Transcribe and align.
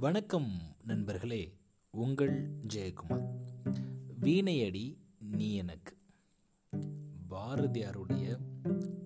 வணக்கம் 0.00 0.50
நண்பர்களே 0.84 1.56
உங்கள் 1.90 2.58
ஜெயக்குமார். 2.74 3.28
வீணையடி 4.20 4.96
நீ 5.18 5.54
எனக்கு. 5.54 5.96
பாரதியாருடைய 7.30 8.38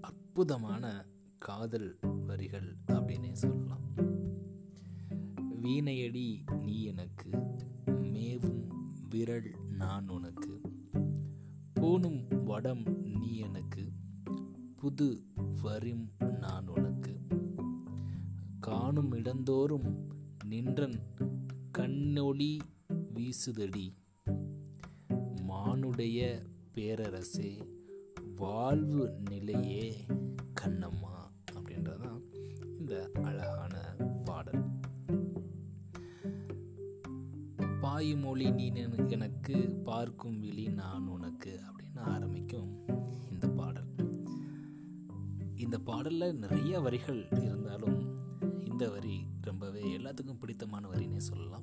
அற்புதமான 0.00 1.06
காதல் 1.38 1.98
வரிகள் 2.00 2.76
அப்படின்னே 2.86 3.32
சொல்லலாம். 3.32 3.80
வீணையடி 5.62 6.56
நீ 6.58 6.82
எனக்கு. 6.82 7.30
மேவும் 7.86 8.90
விரல் 9.08 9.54
நான் 9.70 10.08
உனக்கு. 10.08 10.60
பூணும் 11.74 12.44
வடம் 12.44 13.02
நீ 13.02 13.36
எனக்கு. 13.36 13.92
புது 14.76 15.24
வரிம் 15.62 16.10
நான் 16.40 16.68
உனக்கு. 16.68 17.20
காணும் 18.60 19.12
இடந்தோறும் 19.12 20.16
நின்றன் 20.48 21.00
கண்ணொளி 21.78 22.58
வீசுதடி. 23.14 23.94
மானுடைய 25.48 26.42
பேரரசே 26.74 27.68
வாழ்வு 28.36 29.18
நிலையே 29.28 30.06
கண்ணம்மா 30.60 31.30
அப்படின்றதான் 31.52 32.22
இந்த 32.78 33.10
அழகான 33.22 33.96
பாடல். 34.24 34.64
பாய்மொழி 37.80 38.50
நீ 38.50 38.72
எனக்கு 39.08 39.80
பார்க்கும் 39.84 40.40
விழி 40.40 40.68
நான் 40.68 41.06
உனக்கு 41.06 41.60
அப்படின்னு 41.60 41.98
ஆரம்பிக்கும் 41.98 42.84
இந்த 43.30 43.48
பாடல். 43.48 43.94
இந்த 45.56 45.78
பாடலில் 45.78 46.36
நிறைய 46.36 46.80
வரிகள் 46.80 47.28
இருந்தாலும் 47.30 48.17
இந்த 48.78 48.90
வரி 48.92 49.26
ரொம்பவே 49.40 49.98
எல்லாத்துக்கும் 49.98 50.38
பிடித்தமான 50.38 50.88
வரினே 50.88 51.16
சொல்லலாம். 51.16 51.62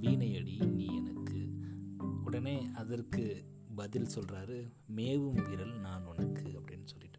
வீணையடி 0.00 0.66
நீ 0.66 0.84
எனக்கு. 0.84 1.48
உடனே 2.24 2.66
அதற்கு 2.74 3.44
பதில் 3.74 4.06
சொல்றாரு 4.14 4.72
மேவும் 4.86 5.34
விரல் 5.34 5.80
நான் 5.80 6.04
உனக்கு 6.04 6.42
அப்படின்னு 6.42 6.84
சொல்லிட்டு. 6.84 7.18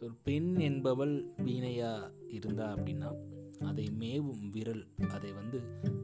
ஒரு 0.00 0.14
பெண் 0.22 0.58
என்பவள் 0.58 1.26
வீணையா 1.36 2.10
இருந்தா 2.28 2.74
அப்படின்னா 2.74 3.14
அதை 3.58 3.90
மேவும் 3.90 4.48
விரல் 4.48 4.86
அதை 5.08 5.32
வந்து 5.32 5.60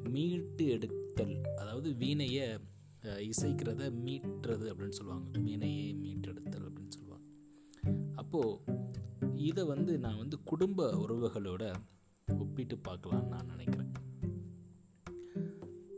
மீட்டு 0.08 0.67
எடுத்தல் 0.67 1.41
அதாவது 1.56 1.91
வீணையை 1.91 2.61
இசைக்கிறத 3.02 3.92
மீட்டுறது 4.05 4.67
அப்படின்னு 4.72 4.89
சொல்லுவாங்க. 4.89 5.41
வீணையை 5.41 5.95
மீட்டெடுத்தல் 5.95 6.72
அப்படின்னு 6.72 6.89
சொல்லுவாங்க. 6.89 7.27
அப்போது 8.14 8.83
இதை 9.36 9.64
வந்து 9.64 9.98
நான் 9.98 10.16
வந்து 10.16 10.42
குடும்ப 10.42 10.92
உறவுகளோட 10.92 11.74
ஒப்பிட்டு 12.38 12.78
பார்க்கலாம்னு 12.88 13.28
நான் 13.28 13.46
நினைக்கிறேன். 13.46 13.92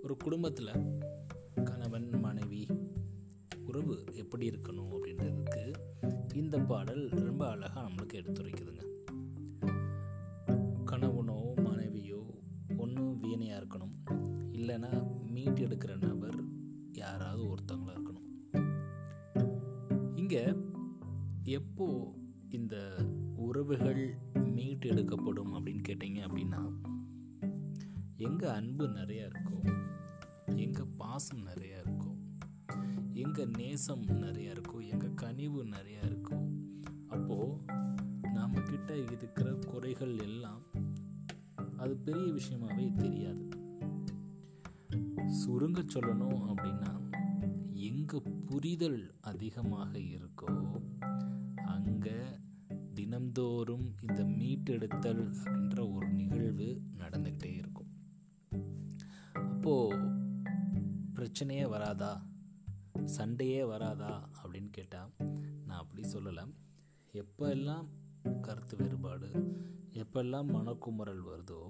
ஒரு 0.03 0.17
குடும்பத்தில் 0.17 0.95
கணவன் 1.65 2.11
மனைவி 2.21 2.67
உறவு 3.67 4.05
எப்படி 4.13 4.51
இருக்கணும் 4.51 4.91
அப்படின்றதுக்கு 4.93 5.75
இந்த 6.35 6.59
பாடல் 6.59 7.09
ரொம்ப 7.09 7.49
அழகாக 7.49 7.89
நம்மளுக்கு 7.89 8.15
எடுத்துரைக்குதுங்க 8.15 8.85
கணவனோ 10.85 11.63
மனைவியோ 11.63 12.27
ஒன்றும் 12.77 13.19
வீணையாக 13.19 13.65
இருக்கணும். 13.65 13.95
இல்லைன்னா 14.53 15.21
மீட்டு 15.23 15.67
எடுக்கிற 15.67 16.07
நபர் 16.07 16.45
யாராவது 16.93 17.55
ஒருத்தவங்களாக 17.55 17.99
இருக்கணும். 17.99 18.27
இங்கே 20.15 20.55
எப்போ 21.45 22.15
இந்த 22.51 22.97
உறவுகள் 23.47 24.19
மீட்டு 24.45 24.89
எடுக்கப்படும் 24.89 25.55
அப்படின்னு 25.55 25.83
கேட்டிங்க 25.89 26.21
அப்படின்னா 26.27 26.61
எங்கே 28.17 28.47
அன்பு 28.47 28.89
நிறையா 28.89 29.27
இருக்கும் 29.27 29.65
எங்கள் 30.57 30.89
பாசம் 30.97 31.47
நிறையா 31.47 31.79
இருக்கும் 31.79 32.37
எங்கள் 33.13 33.51
நேசம் 33.57 34.03
நிறையா 34.03 34.51
இருக்கும் 34.51 34.81
எங்கள் 34.81 35.15
கனிவு 35.15 35.65
நிறையா 35.65 36.05
இருக்கும் 36.05 36.73
அப்போது 37.09 37.65
நாம் 38.33 38.63
கிட்ட 38.65 38.97
இருக்கிற 38.97 39.53
குறைகள் 39.53 40.19
எல்லாம் 40.19 40.63
அது 41.77 41.97
பெரிய 41.97 42.33
விஷயமாகவே 42.33 42.93
தெரியாது. 42.95 43.49
சுருங்க 45.27 45.85
சொல்லணும் 45.95 46.55
அப்படின்னா 46.55 46.93
எங்கே 47.73 48.23
புரிதல் 48.47 49.15
அதிகமாக 49.21 49.99
இருக்கோ 49.99 50.81
அங்கே 51.55 52.17
தினம்தோறும் 52.97 53.95
இந்த 54.09 54.25
மீட்டெடுத்தல் 54.25 55.35
அப்படின்ற 55.45 55.95
ஒரு 55.95 56.09
நிகழ்வு 56.09 56.83
நடந்துக்கிட்டே 56.99 57.55
இருக்கும். 57.55 57.91
அப்போ 59.33 59.95
பிரச்சனையே 61.15 61.69
வராதா? 61.69 62.27
சண்டையே 63.05 63.65
வராதா? 63.65 64.31
அப்படின்னு 64.43 64.71
கேட்டால் 64.71 65.11
நான் 65.67 65.79
அப்படி 65.79 66.09
சொல்லலை. 66.13 66.53
எப்போ 67.13 67.49
எல்லாம் 67.49 67.89
கருத்து 68.41 68.77
வேறுபாடு 68.77 69.29
எப்பெல்லாம் 69.93 70.49
மனக்குமுறல் 70.49 71.23
வருதோ 71.27 71.61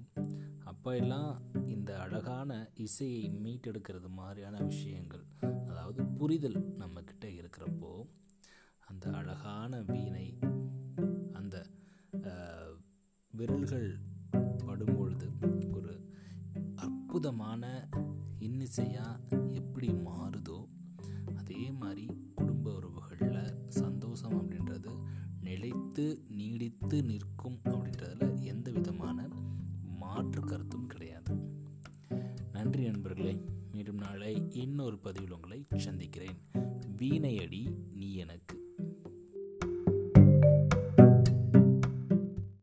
அப்போ 0.64 0.97
எல்லாம் 0.97 1.41
இந்த 1.66 1.98
அழகான 1.98 2.70
இசையை 2.75 3.31
மீட்டெடுக்கிறது 3.44 4.08
மாதிரியான 4.08 4.56
விஷயங்கள் 4.62 5.25
அதாவது 5.69 6.04
புரிதல் 6.06 6.75
நம்மக்கிட்ட 6.78 7.25
இருக்கிறப்போ 7.25 8.08
அந்த 8.87 9.10
அழகான 9.10 9.81
வீ 9.81 10.06
விரல்கள் 13.47 13.99
படும்பொழுது 14.67 15.27
ஒரு 15.73 16.12
அற்புதமான 16.75 17.89
இன்னிசையாக 18.39 19.21
எப்படி 19.51 19.89
மாறுதோ 19.89 20.69
அதே 21.37 21.71
மாதிரி 21.71 22.09
குடும்ப 22.35 22.75
உறவுகளில் 22.75 23.55
சந்தோஷம் 23.67 24.33
அப்படின்றது 24.33 24.91
நிலைத்து 25.41 26.25
நீடித்து 26.29 27.03
நிற்கும் 27.03 27.59
அப்படின்றதுல 27.65 28.41
எந்த 28.41 28.71
விதமான 28.71 29.29
மாற்று 29.83 30.41
கருத்தும் 30.41 30.87
கிடையாது. 30.87 31.37
நன்றி 32.53 32.85
நண்பர்களே 32.85 33.45
மீண்டும் 33.73 33.97
நாளை 33.97 34.47
இன்னொரு 34.51 34.99
பதிவில் 34.99 35.33
உங்களை 35.33 35.67
சந்திக்கிறேன். 35.77 36.37
வீணையடி 36.97 37.77
நீ 37.93 38.15
எனக்கு. 38.15 38.56